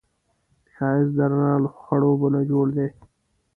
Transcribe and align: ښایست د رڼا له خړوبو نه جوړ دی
ښایست 0.73 1.13
د 1.17 1.19
رڼا 1.31 1.53
له 1.63 1.69
خړوبو 1.81 2.27
نه 2.35 2.41
جوړ 2.49 2.67
دی 2.77 2.87